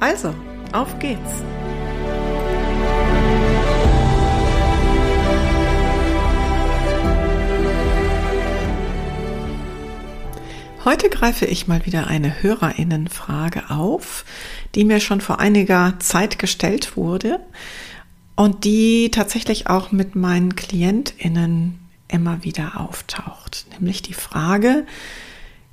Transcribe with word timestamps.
Also, 0.00 0.34
auf 0.72 0.98
geht's! 0.98 1.44
Heute 10.86 11.10
greife 11.10 11.44
ich 11.44 11.68
mal 11.68 11.84
wieder 11.84 12.06
eine 12.06 12.42
Hörerinnenfrage 12.42 13.68
auf, 13.68 14.24
die 14.74 14.84
mir 14.84 15.00
schon 15.00 15.20
vor 15.20 15.38
einiger 15.38 15.98
Zeit 15.98 16.38
gestellt 16.38 16.96
wurde 16.96 17.38
und 18.36 18.64
die 18.64 19.10
tatsächlich 19.10 19.66
auch 19.66 19.92
mit 19.92 20.16
meinen 20.16 20.56
Klientinnen 20.56 21.78
immer 22.08 22.42
wieder 22.42 22.80
auftaucht. 22.80 23.66
Nämlich 23.72 24.00
die 24.00 24.14
Frage, 24.14 24.86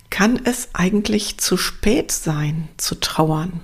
kann 0.09 0.41
es 0.43 0.69
eigentlich 0.73 1.37
zu 1.37 1.55
spät 1.55 2.11
sein 2.11 2.67
zu 2.75 2.95
trauern? 2.95 3.61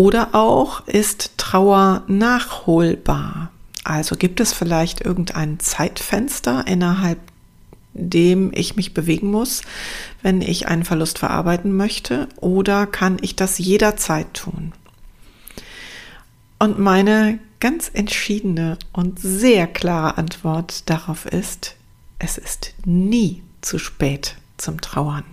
Oder 0.00 0.34
auch 0.34 0.88
ist 0.88 1.36
Trauer 1.36 2.04
nachholbar? 2.06 3.50
Also 3.84 4.16
gibt 4.16 4.40
es 4.40 4.54
vielleicht 4.54 5.02
irgendein 5.02 5.60
Zeitfenster, 5.60 6.66
innerhalb 6.66 7.18
dem 7.92 8.50
ich 8.54 8.76
mich 8.76 8.94
bewegen 8.94 9.30
muss, 9.30 9.60
wenn 10.22 10.40
ich 10.40 10.68
einen 10.68 10.86
Verlust 10.86 11.18
verarbeiten 11.18 11.76
möchte? 11.76 12.30
Oder 12.36 12.86
kann 12.86 13.18
ich 13.20 13.36
das 13.36 13.58
jederzeit 13.58 14.32
tun? 14.32 14.72
Und 16.58 16.78
meine 16.78 17.38
ganz 17.58 17.90
entschiedene 17.92 18.78
und 18.94 19.20
sehr 19.20 19.66
klare 19.66 20.16
Antwort 20.16 20.88
darauf 20.88 21.26
ist, 21.26 21.74
es 22.18 22.38
ist 22.38 22.72
nie 22.86 23.42
zu 23.60 23.78
spät 23.78 24.36
zum 24.56 24.80
Trauern. 24.80 25.24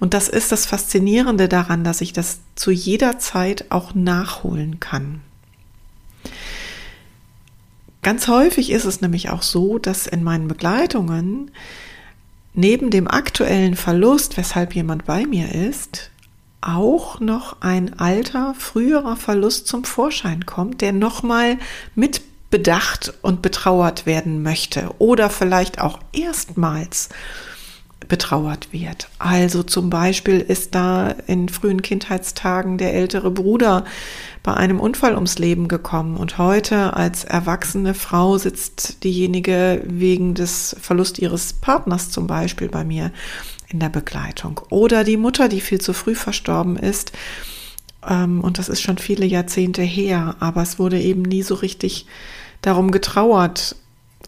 Und 0.00 0.14
das 0.14 0.28
ist 0.28 0.52
das 0.52 0.66
Faszinierende 0.66 1.48
daran, 1.48 1.84
dass 1.84 2.00
ich 2.00 2.12
das 2.12 2.40
zu 2.54 2.70
jeder 2.70 3.18
Zeit 3.18 3.66
auch 3.70 3.94
nachholen 3.94 4.80
kann. 4.80 5.20
Ganz 8.02 8.28
häufig 8.28 8.70
ist 8.70 8.84
es 8.84 9.00
nämlich 9.00 9.28
auch 9.30 9.42
so, 9.42 9.78
dass 9.78 10.06
in 10.06 10.22
meinen 10.22 10.48
Begleitungen 10.48 11.50
neben 12.54 12.90
dem 12.90 13.08
aktuellen 13.08 13.76
Verlust, 13.76 14.36
weshalb 14.36 14.74
jemand 14.74 15.04
bei 15.04 15.26
mir 15.26 15.54
ist, 15.54 16.10
auch 16.60 17.20
noch 17.20 17.60
ein 17.60 17.98
alter, 17.98 18.54
früherer 18.54 19.16
Verlust 19.16 19.66
zum 19.66 19.84
Vorschein 19.84 20.46
kommt, 20.46 20.80
der 20.80 20.92
nochmal 20.92 21.58
mit 21.94 22.22
bedacht 22.50 23.12
und 23.22 23.42
betrauert 23.42 24.06
werden 24.06 24.42
möchte 24.42 24.90
oder 24.98 25.30
vielleicht 25.30 25.80
auch 25.80 25.98
erstmals 26.12 27.10
betrauert 28.06 28.72
wird. 28.72 29.08
Also 29.18 29.62
zum 29.62 29.90
Beispiel 29.90 30.40
ist 30.40 30.74
da 30.74 31.10
in 31.26 31.48
frühen 31.48 31.82
Kindheitstagen 31.82 32.78
der 32.78 32.94
ältere 32.94 33.30
Bruder 33.30 33.84
bei 34.42 34.54
einem 34.54 34.80
Unfall 34.80 35.14
ums 35.14 35.38
Leben 35.38 35.68
gekommen 35.68 36.16
und 36.16 36.38
heute 36.38 36.94
als 36.94 37.24
erwachsene 37.24 37.94
Frau 37.94 38.38
sitzt 38.38 39.02
diejenige 39.04 39.82
wegen 39.84 40.34
des 40.34 40.76
Verlust 40.80 41.18
ihres 41.18 41.52
Partners 41.54 42.10
zum 42.10 42.26
Beispiel 42.26 42.68
bei 42.68 42.84
mir 42.84 43.10
in 43.68 43.80
der 43.80 43.90
Begleitung. 43.90 44.60
Oder 44.70 45.04
die 45.04 45.16
Mutter, 45.16 45.48
die 45.48 45.60
viel 45.60 45.80
zu 45.80 45.92
früh 45.92 46.14
verstorben 46.14 46.76
ist. 46.76 47.12
Ähm, 48.08 48.40
und 48.40 48.58
das 48.58 48.68
ist 48.68 48.80
schon 48.80 48.98
viele 48.98 49.26
Jahrzehnte 49.26 49.82
her, 49.82 50.36
aber 50.40 50.62
es 50.62 50.78
wurde 50.78 51.00
eben 51.00 51.22
nie 51.22 51.42
so 51.42 51.54
richtig 51.56 52.06
darum 52.62 52.90
getrauert, 52.90 53.76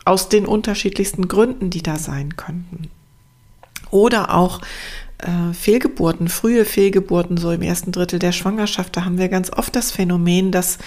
aus 0.05 0.29
den 0.29 0.47
unterschiedlichsten 0.47 1.29
Gründen, 1.29 1.71
die 1.71 1.83
da 1.83 1.97
sein 1.97 2.37
könnten. 2.37 2.91
Oder 3.91 4.35
auch 4.35 4.61
äh, 5.19 5.53
Fehlgeburten, 5.53 6.29
frühe 6.29 6.65
Fehlgeburten, 6.65 7.37
so 7.37 7.51
im 7.51 7.63
ersten 7.63 7.93
Drittel 7.93 8.19
der 8.19 8.33
Schwangerschaft, 8.33 8.97
da 8.97 9.05
haben 9.05 9.19
wir 9.19 9.29
ganz 9.29 9.53
oft 9.53 9.75
das 9.77 9.91
Phänomen, 9.91 10.53
dass 10.53 10.79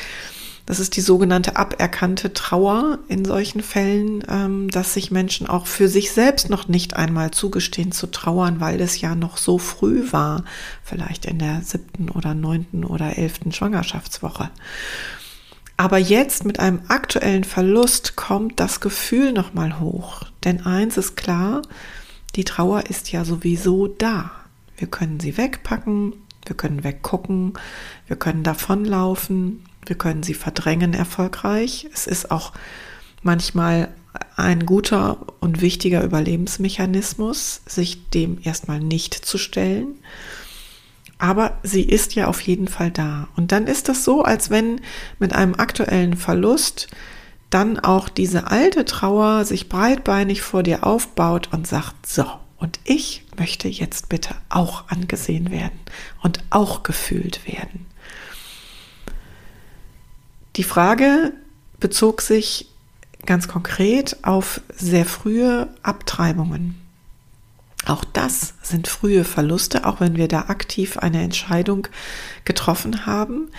das 0.66 0.80
ist 0.80 0.96
die 0.96 1.02
sogenannte 1.02 1.58
aberkannte 1.58 2.31
Trauer 2.31 3.00
in 3.09 3.25
solchen 3.25 3.62
Fällen, 3.62 4.24
ähm, 4.30 4.69
dass 4.69 4.94
sich 4.94 5.12
Menschen 5.12 5.46
auch 5.46 5.68
für 5.68 5.90
sich 5.90 6.12
selbst 6.12 6.50
noch 6.50 6.69
nicht 6.69 6.96
einmal 6.96 7.31
zugestehen 7.31 7.92
zu 7.92 8.08
trauern, 8.08 8.62
weil 8.62 8.80
es 8.80 9.02
ja 9.02 9.13
noch 9.13 9.36
so 9.36 9.58
früh 9.58 10.12
war, 10.12 10.46
vielleicht 10.81 11.25
in 11.25 11.40
der 11.40 11.62
siebten 11.63 12.09
oder 12.09 12.34
neunten 12.34 12.86
oder 12.86 13.18
elften 13.18 13.52
Schwangerschaftswoche. 13.52 14.52
Aber 15.75 15.97
jetzt 15.97 16.46
mit 16.46 16.59
einem 16.59 16.81
aktuellen 16.88 17.44
Verlust 17.44 18.16
kommt 18.16 18.59
das 18.59 18.80
Gefühl 18.80 19.34
nochmal 19.34 19.81
hoch. 19.81 20.22
Denn 20.46 20.66
eins 20.66 20.96
ist 20.97 21.18
klar, 21.18 21.62
die 22.36 22.44
Trauer 22.44 22.88
ist 22.90 23.12
ja 23.12 23.26
sowieso 23.26 23.88
da. 23.88 24.32
Wir 24.78 24.88
können 24.88 25.20
sie 25.20 25.38
wegpacken, 25.38 26.14
wir 26.46 26.56
können 26.56 26.84
weggucken, 26.84 27.54
wir 28.08 28.16
können 28.16 28.44
davonlaufen, 28.44 29.64
wir 29.86 29.98
können 29.98 30.24
sie 30.24 30.34
verdrängen 30.34 30.94
erfolgreich. 30.94 31.88
Es 31.94 32.08
ist 32.08 32.32
auch 32.32 32.54
manchmal 33.22 33.90
ein 34.36 34.66
guter 34.66 35.26
und 35.40 35.62
wichtiger 35.62 36.04
Überlebensmechanismus, 36.04 37.62
sich 37.66 38.10
dem 38.10 38.40
erstmal 38.44 38.80
nicht 38.80 39.14
zu 39.14 39.38
stellen. 39.38 39.96
Aber 41.18 41.58
sie 41.64 41.84
ist 41.84 42.16
ja 42.16 42.28
auf 42.28 42.42
jeden 42.42 42.68
Fall 42.68 42.92
da. 42.92 43.30
Und 43.36 43.52
dann 43.52 43.68
ist 43.68 43.90
das 43.90 44.04
so, 44.04 44.24
als 44.24 44.50
wenn 44.50 44.82
mit 45.20 45.34
einem 45.34 45.56
aktuellen 45.56 46.16
Verlust 46.18 46.90
dann 47.53 47.80
auch 47.80 48.09
diese 48.09 48.47
alte 48.47 48.86
Trauer 48.86 49.46
sich 49.46 49.69
breitbeinig 49.69 50.41
vor 50.41 50.64
dir 50.64 50.86
aufbaut 50.86 51.50
und 51.52 51.68
sagt, 51.68 52.08
so, 52.08 52.25
und 52.58 52.80
ich 52.84 53.25
möchte 53.38 53.68
jetzt 53.68 54.09
bitte 54.09 54.36
auch 54.50 54.88
angesehen 54.88 55.52
werden 55.52 55.80
und 56.22 56.40
auch 56.50 56.84
gefühlt 56.84 57.47
werden. 57.47 57.86
Die 60.56 60.63
Frage 60.63 61.34
bezog 61.80 62.22
sich 62.22 62.69
ganz 63.25 63.47
konkret 63.47 64.18
auf 64.24 64.62
sehr 64.74 65.06
frühe 65.06 65.68
Abtreibungen. 65.84 66.80
Auch 67.86 68.06
das 68.06 68.53
sind 68.62 68.88
frühe 68.88 69.25
Verluste, 69.25 69.86
auch 69.86 70.00
wenn 70.00 70.16
wir 70.16 70.28
da 70.28 70.44
aktiv 70.44 70.97
eine 70.97 71.22
Entscheidung 71.22 71.88
getroffen 72.46 73.06
haben, 73.06 73.50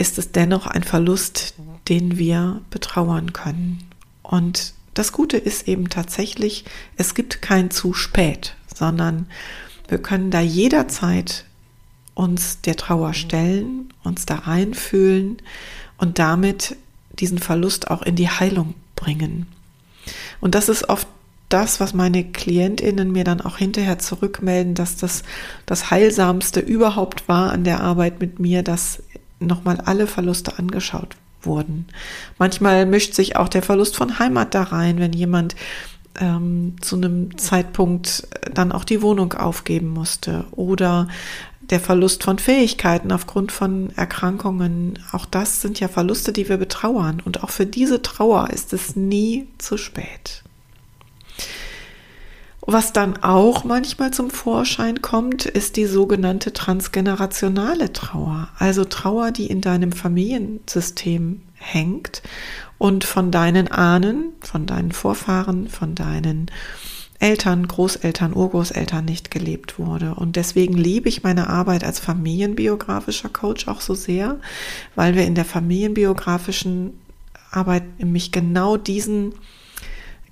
ist 0.00 0.16
es 0.16 0.32
dennoch 0.32 0.66
ein 0.66 0.82
Verlust, 0.82 1.54
den 1.88 2.16
wir 2.16 2.62
betrauern 2.70 3.34
können. 3.34 3.86
Und 4.22 4.72
das 4.94 5.12
Gute 5.12 5.36
ist 5.36 5.68
eben 5.68 5.90
tatsächlich, 5.90 6.64
es 6.96 7.14
gibt 7.14 7.42
kein 7.42 7.70
zu 7.70 7.92
spät, 7.92 8.56
sondern 8.74 9.26
wir 9.88 9.98
können 9.98 10.30
da 10.30 10.40
jederzeit 10.40 11.44
uns 12.14 12.62
der 12.62 12.76
Trauer 12.76 13.12
stellen, 13.12 13.92
uns 14.02 14.24
da 14.24 14.36
reinfühlen 14.36 15.36
und 15.98 16.18
damit 16.18 16.76
diesen 17.12 17.38
Verlust 17.38 17.90
auch 17.90 18.00
in 18.00 18.16
die 18.16 18.30
Heilung 18.30 18.74
bringen. 18.96 19.46
Und 20.40 20.54
das 20.54 20.70
ist 20.70 20.88
oft 20.88 21.08
das, 21.50 21.80
was 21.80 21.92
meine 21.92 22.24
Klientinnen 22.24 23.12
mir 23.12 23.24
dann 23.24 23.40
auch 23.40 23.58
hinterher 23.58 23.98
zurückmelden, 23.98 24.74
dass 24.74 24.96
das 24.96 25.24
das 25.66 25.90
Heilsamste 25.90 26.60
überhaupt 26.60 27.28
war 27.28 27.52
an 27.52 27.64
der 27.64 27.80
Arbeit 27.80 28.20
mit 28.20 28.38
mir, 28.38 28.62
dass 28.62 29.02
nochmal 29.40 29.80
alle 29.84 30.06
Verluste 30.06 30.58
angeschaut 30.58 31.16
wurden. 31.42 31.86
Manchmal 32.38 32.86
mischt 32.86 33.14
sich 33.14 33.36
auch 33.36 33.48
der 33.48 33.62
Verlust 33.62 33.96
von 33.96 34.18
Heimat 34.18 34.54
da 34.54 34.64
rein, 34.64 34.98
wenn 34.98 35.12
jemand 35.12 35.56
ähm, 36.20 36.76
zu 36.80 36.96
einem 36.96 37.36
Zeitpunkt 37.38 38.28
dann 38.52 38.72
auch 38.72 38.84
die 38.84 39.02
Wohnung 39.02 39.32
aufgeben 39.32 39.88
musste 39.88 40.44
oder 40.52 41.08
der 41.70 41.80
Verlust 41.80 42.24
von 42.24 42.38
Fähigkeiten 42.38 43.12
aufgrund 43.12 43.52
von 43.52 43.90
Erkrankungen. 43.96 44.98
Auch 45.12 45.24
das 45.24 45.62
sind 45.62 45.78
ja 45.78 45.88
Verluste, 45.88 46.32
die 46.32 46.48
wir 46.48 46.56
betrauern. 46.56 47.22
Und 47.24 47.44
auch 47.44 47.50
für 47.50 47.66
diese 47.66 48.02
Trauer 48.02 48.50
ist 48.50 48.72
es 48.72 48.96
nie 48.96 49.46
zu 49.58 49.76
spät. 49.76 50.42
Was 52.62 52.92
dann 52.92 53.16
auch 53.22 53.64
manchmal 53.64 54.10
zum 54.12 54.30
Vorschein 54.30 55.00
kommt, 55.00 55.46
ist 55.46 55.76
die 55.76 55.86
sogenannte 55.86 56.52
transgenerationale 56.52 57.92
Trauer. 57.92 58.48
Also 58.58 58.84
Trauer, 58.84 59.30
die 59.30 59.46
in 59.46 59.60
deinem 59.60 59.92
Familiensystem 59.92 61.42
hängt 61.54 62.22
und 62.78 63.04
von 63.04 63.30
deinen 63.30 63.68
Ahnen, 63.68 64.32
von 64.40 64.66
deinen 64.66 64.92
Vorfahren, 64.92 65.68
von 65.68 65.94
deinen 65.94 66.50
Eltern, 67.18 67.68
Großeltern, 67.68 68.34
Urgroßeltern 68.34 69.04
nicht 69.04 69.30
gelebt 69.30 69.78
wurde. 69.78 70.14
Und 70.14 70.36
deswegen 70.36 70.74
liebe 70.74 71.08
ich 71.08 71.22
meine 71.22 71.48
Arbeit 71.48 71.84
als 71.84 71.98
familienbiografischer 71.98 73.28
Coach 73.28 73.68
auch 73.68 73.82
so 73.82 73.94
sehr, 73.94 74.38
weil 74.94 75.14
wir 75.14 75.26
in 75.26 75.34
der 75.34 75.44
familienbiografischen 75.44 76.98
Arbeit 77.50 77.98
nämlich 77.98 78.32
genau 78.32 78.78
diesen 78.78 79.34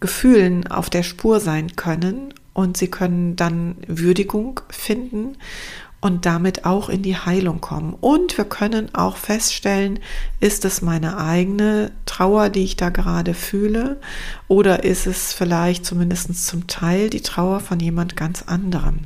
Gefühlen 0.00 0.66
auf 0.66 0.90
der 0.90 1.02
Spur 1.02 1.40
sein 1.40 1.76
können 1.76 2.34
und 2.54 2.76
sie 2.76 2.88
können 2.88 3.36
dann 3.36 3.76
Würdigung 3.86 4.60
finden 4.70 5.36
und 6.00 6.26
damit 6.26 6.64
auch 6.64 6.88
in 6.88 7.02
die 7.02 7.16
Heilung 7.16 7.60
kommen. 7.60 7.94
Und 8.00 8.38
wir 8.38 8.44
können 8.44 8.94
auch 8.94 9.16
feststellen, 9.16 9.98
ist 10.40 10.64
es 10.64 10.80
meine 10.80 11.18
eigene 11.18 11.90
Trauer, 12.06 12.50
die 12.50 12.64
ich 12.64 12.76
da 12.76 12.90
gerade 12.90 13.34
fühle, 13.34 14.00
oder 14.46 14.84
ist 14.84 15.06
es 15.06 15.32
vielleicht 15.32 15.84
zumindest 15.84 16.46
zum 16.46 16.66
Teil 16.66 17.10
die 17.10 17.22
Trauer 17.22 17.60
von 17.60 17.80
jemand 17.80 18.16
ganz 18.16 18.42
anderem. 18.42 19.00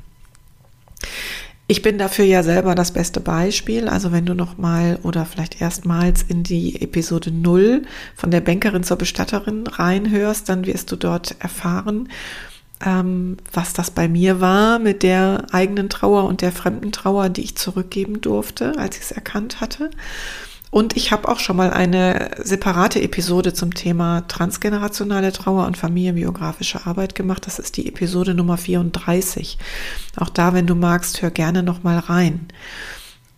Ich 1.68 1.80
bin 1.80 1.96
dafür 1.96 2.24
ja 2.24 2.42
selber 2.42 2.74
das 2.74 2.92
beste 2.92 3.20
Beispiel. 3.20 3.88
Also 3.88 4.12
wenn 4.12 4.26
du 4.26 4.34
noch 4.34 4.58
mal 4.58 4.98
oder 5.02 5.24
vielleicht 5.24 5.60
erstmals 5.60 6.22
in 6.22 6.42
die 6.42 6.82
Episode 6.82 7.30
0 7.30 7.82
von 8.14 8.30
der 8.30 8.40
Bankerin 8.40 8.82
zur 8.82 8.98
Bestatterin 8.98 9.66
reinhörst, 9.66 10.48
dann 10.48 10.66
wirst 10.66 10.92
du 10.92 10.96
dort 10.96 11.36
erfahren, 11.38 12.08
ähm, 12.84 13.36
was 13.52 13.72
das 13.72 13.90
bei 13.90 14.08
mir 14.08 14.40
war 14.40 14.78
mit 14.80 15.02
der 15.02 15.46
eigenen 15.52 15.88
Trauer 15.88 16.24
und 16.24 16.42
der 16.42 16.52
fremden 16.52 16.92
Trauer, 16.92 17.28
die 17.28 17.42
ich 17.42 17.56
zurückgeben 17.56 18.20
durfte, 18.20 18.76
als 18.78 18.96
ich 18.96 19.04
es 19.04 19.12
erkannt 19.12 19.60
hatte. 19.60 19.90
Und 20.72 20.96
ich 20.96 21.12
habe 21.12 21.28
auch 21.28 21.38
schon 21.38 21.58
mal 21.58 21.70
eine 21.70 22.30
separate 22.42 23.02
Episode 23.02 23.52
zum 23.52 23.74
Thema 23.74 24.22
transgenerationale 24.26 25.30
Trauer 25.30 25.66
und 25.66 25.76
familienbiografische 25.76 26.86
Arbeit 26.86 27.14
gemacht. 27.14 27.46
Das 27.46 27.58
ist 27.58 27.76
die 27.76 27.86
Episode 27.86 28.32
Nummer 28.32 28.56
34. 28.56 29.58
Auch 30.16 30.30
da, 30.30 30.54
wenn 30.54 30.66
du 30.66 30.74
magst, 30.74 31.20
hör 31.20 31.30
gerne 31.30 31.62
noch 31.62 31.82
mal 31.82 31.98
rein. 31.98 32.48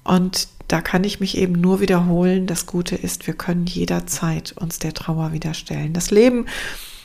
Und 0.05 0.47
da 0.69 0.81
kann 0.81 1.03
ich 1.03 1.19
mich 1.19 1.37
eben 1.37 1.61
nur 1.61 1.81
wiederholen. 1.81 2.47
Das 2.47 2.67
Gute 2.67 2.95
ist, 2.95 3.27
wir 3.27 3.35
können 3.35 3.67
jederzeit 3.67 4.53
uns 4.53 4.79
der 4.79 4.95
Trauer 4.95 5.33
wieder 5.33 5.55
stellen. 5.55 5.93
Das 5.93 6.13
Leben 6.13 6.47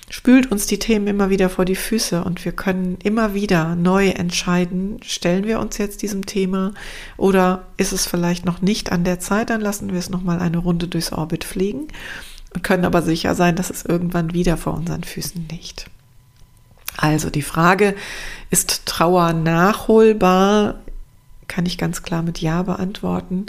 spült 0.09 0.51
uns 0.51 0.65
die 0.65 0.79
Themen 0.79 1.07
immer 1.07 1.29
wieder 1.29 1.49
vor 1.49 1.65
die 1.65 1.75
Füße 1.75 2.23
und 2.23 2.43
wir 2.43 2.51
können 2.51 2.97
immer 3.03 3.33
wieder 3.33 3.75
neu 3.75 4.09
entscheiden, 4.09 4.99
stellen 5.03 5.45
wir 5.45 5.59
uns 5.59 5.77
jetzt 5.77 6.01
diesem 6.01 6.25
Thema 6.25 6.73
oder 7.17 7.67
ist 7.77 7.93
es 7.93 8.07
vielleicht 8.07 8.45
noch 8.45 8.61
nicht 8.61 8.91
an 8.91 9.03
der 9.03 9.19
Zeit, 9.19 9.49
dann 9.49 9.61
lassen 9.61 9.91
wir 9.91 9.99
es 9.99 10.09
nochmal 10.09 10.39
eine 10.39 10.57
Runde 10.57 10.87
durchs 10.87 11.11
Orbit 11.11 11.43
fliegen 11.43 11.87
und 12.53 12.63
können 12.63 12.85
aber 12.85 13.01
sicher 13.01 13.35
sein, 13.35 13.55
dass 13.55 13.69
es 13.69 13.85
irgendwann 13.85 14.33
wieder 14.33 14.57
vor 14.57 14.73
unseren 14.73 15.03
Füßen 15.03 15.47
liegt. 15.51 15.85
Also 16.97 17.29
die 17.29 17.43
Frage, 17.43 17.95
ist 18.49 18.85
Trauer 18.85 19.33
nachholbar? 19.33 20.79
Kann 21.47 21.65
ich 21.65 21.77
ganz 21.77 22.03
klar 22.03 22.23
mit 22.23 22.39
Ja 22.39 22.63
beantworten. 22.63 23.45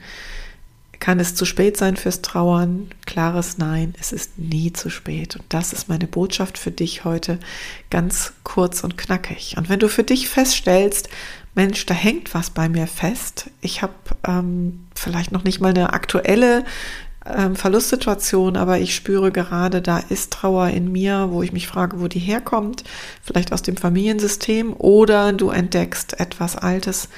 Kann 1.00 1.18
es 1.18 1.34
zu 1.34 1.46
spät 1.46 1.78
sein 1.78 1.96
fürs 1.96 2.20
Trauern? 2.20 2.90
Klares 3.06 3.56
Nein, 3.56 3.94
es 3.98 4.12
ist 4.12 4.38
nie 4.38 4.72
zu 4.72 4.90
spät. 4.90 5.34
Und 5.34 5.44
das 5.48 5.72
ist 5.72 5.88
meine 5.88 6.06
Botschaft 6.06 6.58
für 6.58 6.70
dich 6.70 7.04
heute, 7.04 7.40
ganz 7.88 8.34
kurz 8.44 8.84
und 8.84 8.98
knackig. 8.98 9.54
Und 9.56 9.70
wenn 9.70 9.80
du 9.80 9.88
für 9.88 10.04
dich 10.04 10.28
feststellst, 10.28 11.08
Mensch, 11.54 11.86
da 11.86 11.94
hängt 11.94 12.34
was 12.34 12.50
bei 12.50 12.68
mir 12.68 12.86
fest, 12.86 13.50
ich 13.62 13.80
habe 13.80 13.94
ähm, 14.28 14.86
vielleicht 14.94 15.32
noch 15.32 15.42
nicht 15.42 15.58
mal 15.58 15.70
eine 15.70 15.94
aktuelle 15.94 16.64
ähm, 17.24 17.56
Verlustsituation, 17.56 18.58
aber 18.58 18.78
ich 18.78 18.94
spüre 18.94 19.32
gerade, 19.32 19.80
da 19.80 19.98
ist 19.98 20.32
Trauer 20.32 20.68
in 20.68 20.92
mir, 20.92 21.28
wo 21.30 21.42
ich 21.42 21.52
mich 21.52 21.66
frage, 21.66 22.00
wo 22.00 22.08
die 22.08 22.20
herkommt, 22.20 22.84
vielleicht 23.22 23.52
aus 23.52 23.62
dem 23.62 23.78
Familiensystem 23.78 24.74
oder 24.74 25.32
du 25.32 25.50
entdeckst 25.50 26.20
etwas 26.20 26.56
Altes, 26.56 27.08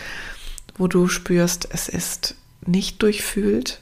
wo 0.79 0.87
du 0.87 1.09
spürst, 1.09 1.69
es 1.73 1.89
ist 1.89 2.37
nicht 2.67 3.03
durchfühlt 3.03 3.81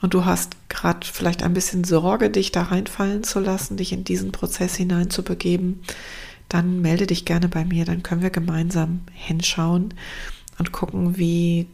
und 0.00 0.14
du 0.14 0.24
hast 0.24 0.56
gerade 0.68 1.06
vielleicht 1.06 1.42
ein 1.42 1.54
bisschen 1.54 1.84
Sorge, 1.84 2.30
dich 2.30 2.52
da 2.52 2.62
reinfallen 2.62 3.22
zu 3.22 3.40
lassen, 3.40 3.76
dich 3.76 3.92
in 3.92 4.04
diesen 4.04 4.32
Prozess 4.32 4.76
hineinzubegeben, 4.76 5.82
dann 6.48 6.80
melde 6.80 7.06
dich 7.06 7.24
gerne 7.24 7.48
bei 7.48 7.64
mir, 7.64 7.84
dann 7.84 8.02
können 8.02 8.22
wir 8.22 8.30
gemeinsam 8.30 9.00
hinschauen 9.14 9.94
und 10.58 10.72
gucken, 10.72 11.16
wie 11.16 11.66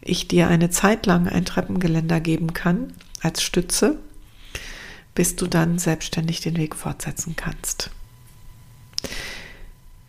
ich 0.00 0.28
dir 0.28 0.48
eine 0.48 0.70
Zeit 0.70 1.06
lang 1.06 1.28
ein 1.28 1.44
Treppengeländer 1.44 2.20
geben 2.20 2.52
kann 2.54 2.92
als 3.20 3.42
Stütze, 3.42 3.98
bis 5.14 5.36
du 5.36 5.46
dann 5.46 5.78
selbstständig 5.78 6.40
den 6.40 6.56
Weg 6.56 6.76
fortsetzen 6.76 7.34
kannst. 7.36 7.90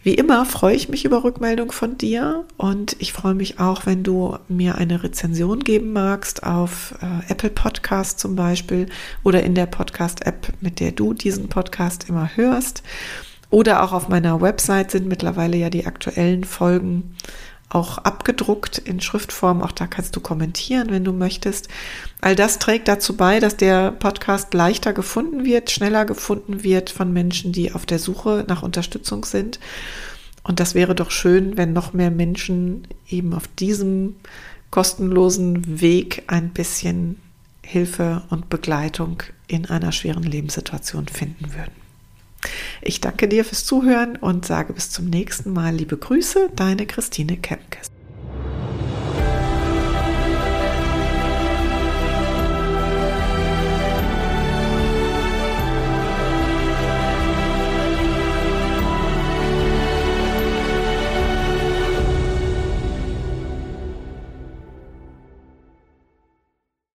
Wie 0.08 0.14
immer 0.14 0.46
freue 0.46 0.74
ich 0.74 0.88
mich 0.88 1.04
über 1.04 1.26
Rückmeldung 1.26 1.74
von 1.74 1.98
dir 1.98 2.46
und 2.56 2.96
ich 3.00 3.12
freue 3.12 3.34
mich 3.34 3.60
auch, 3.60 3.86
wenn 3.86 4.04
du 4.04 4.38
mir 4.48 4.76
eine 4.76 5.04
Rezension 5.04 5.60
geben 5.60 5.92
magst 5.92 6.44
auf 6.44 6.96
äh, 7.02 7.30
Apple 7.30 7.50
Podcast 7.50 8.18
zum 8.18 8.38
Beispiel 8.38 8.86
oder 9.26 9.44
in 9.44 9.54
der 9.54 9.66
Podcast-App, 9.66 10.54
mit 10.62 10.80
der 10.80 10.94
du 10.94 11.14
diesen 11.14 11.50
Podcast 11.50 12.08
immer 12.08 12.38
hörst. 12.38 12.84
Oder 13.50 13.84
auch 13.84 13.92
auf 13.92 14.08
meiner 14.08 14.40
Website 14.40 14.92
sind 14.92 15.10
mittlerweile 15.10 15.58
ja 15.58 15.70
die 15.70 15.86
aktuellen 15.86 16.46
Folgen 16.46 17.18
auch 17.70 17.98
abgedruckt 17.98 18.78
in 18.78 19.02
Schriftform. 19.02 19.62
Auch 19.62 19.72
da 19.72 19.88
kannst 19.88 20.16
du 20.16 20.22
kommentieren, 20.22 20.90
wenn 20.90 21.04
du 21.04 21.12
möchtest. 21.12 21.68
All 22.22 22.36
das 22.36 22.60
trägt 22.60 22.88
dazu 22.88 23.18
bei, 23.18 23.40
dass 23.40 23.58
der 23.58 23.92
Podcast 23.92 24.54
leichter 24.54 24.94
gefunden 24.94 25.44
wird, 25.44 25.70
schneller 25.70 26.06
gefunden 26.06 26.64
wird 26.64 26.90
von 26.90 27.12
Menschen, 27.12 27.52
die 27.52 27.74
auf 27.74 27.86
der 27.86 28.00
Suche 28.00 28.46
nach 28.48 28.64
Unterstützung 28.64 29.26
sind. 29.26 29.60
Und 30.44 30.62
das 30.62 30.76
wäre 30.76 30.96
doch 30.96 31.12
schön, 31.12 31.58
wenn 31.58 31.74
noch 31.74 31.92
mehr 31.92 32.12
Menschen 32.12 32.88
eben 33.10 33.34
auf 33.34 33.48
diesem 33.48 34.16
kostenlosen 34.72 35.82
Weg 35.82 36.24
ein 36.28 36.50
bisschen 36.50 37.20
Hilfe 37.64 38.24
und 38.30 38.48
Begleitung 38.48 39.24
in 39.48 39.66
einer 39.66 39.92
schweren 39.92 40.24
Lebenssituation 40.24 41.08
finden 41.10 41.54
würden. 41.54 41.87
Ich 42.82 43.02
danke 43.02 43.28
dir 43.28 43.46
fürs 43.46 43.66
Zuhören 43.66 44.16
und 44.16 44.46
sage 44.46 44.74
bis 44.74 44.90
zum 44.90 45.06
nächsten 45.06 45.52
Mal. 45.54 45.76
Liebe 45.76 45.98
Grüße, 45.98 46.50
deine 46.56 46.86
Christine 46.86 47.38
Kempkes. 47.38 47.97